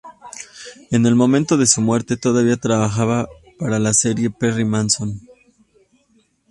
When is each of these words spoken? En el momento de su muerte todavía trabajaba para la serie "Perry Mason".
En 0.89 1.05
el 1.05 1.13
momento 1.13 1.57
de 1.57 1.67
su 1.67 1.79
muerte 1.79 2.17
todavía 2.17 2.57
trabajaba 2.57 3.27
para 3.59 3.77
la 3.77 3.93
serie 3.93 4.31
"Perry 4.31 4.65
Mason". 4.65 5.19